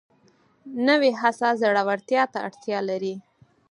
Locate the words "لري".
2.89-3.15